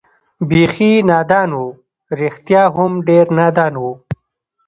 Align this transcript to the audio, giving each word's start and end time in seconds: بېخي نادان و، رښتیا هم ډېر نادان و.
بېخي 0.49 0.93
نادان 1.09 1.49
و، 1.63 1.65
رښتیا 2.19 2.63
هم 2.75 2.91
ډېر 3.07 3.25
نادان 3.37 3.73
و. 3.83 3.85